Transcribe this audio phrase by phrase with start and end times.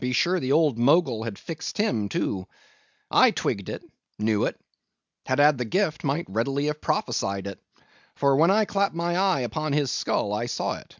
[0.00, 2.46] Be sure the old Mogul has fixed him, too.
[3.10, 3.84] I twigged it,
[4.18, 4.58] knew it;
[5.26, 9.74] had had the gift, might readily have prophesied it—for when I clapped my eye upon
[9.74, 10.96] his skull I saw it.